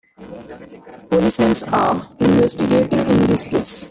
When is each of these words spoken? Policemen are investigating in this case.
Policemen 1.11 1.55
are 1.71 2.09
investigating 2.19 2.97
in 3.05 3.27
this 3.27 3.45
case. 3.47 3.79